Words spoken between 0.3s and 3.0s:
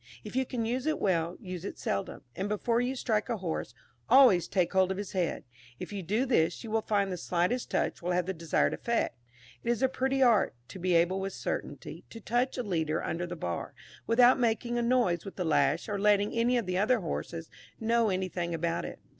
you can use it well, use it seldom, and before you